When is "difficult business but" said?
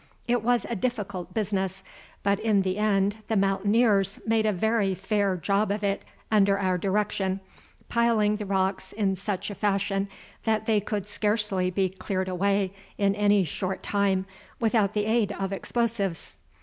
0.75-2.39